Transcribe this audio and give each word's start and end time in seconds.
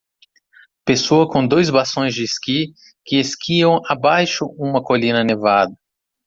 Pessoa 0.83 1.29
com 1.29 1.47
dois 1.47 1.69
bastões 1.69 2.15
de 2.15 2.23
esqui 2.23 2.73
que 3.05 3.17
esquiam 3.19 3.81
abaixo 3.87 4.47
uma 4.57 4.81
colina 4.81 5.23
nevada 5.23 5.75